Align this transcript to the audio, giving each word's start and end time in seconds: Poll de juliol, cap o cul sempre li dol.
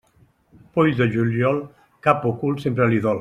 Poll 0.77 0.95
de 1.01 1.07
juliol, 1.17 1.61
cap 2.09 2.27
o 2.31 2.35
cul 2.43 2.61
sempre 2.65 2.89
li 2.95 2.99
dol. 3.07 3.09